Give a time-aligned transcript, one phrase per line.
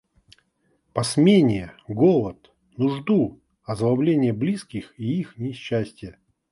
[0.93, 6.17] Посмения, голод, нужду, озлобление близких и их несчастье.